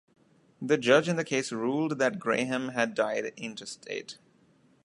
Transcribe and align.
The 0.59 0.79
judge 0.79 1.07
in 1.07 1.15
the 1.15 1.23
case 1.23 1.51
ruled 1.51 1.99
that 1.99 2.17
Graham 2.17 2.69
had 2.69 2.95
died 2.95 3.33
intestate. 3.37 4.17